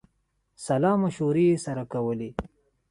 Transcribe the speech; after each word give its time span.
سلامشورې 0.65 1.45
یې 1.51 1.57
سره 1.65 1.83
کولې. 1.91 2.29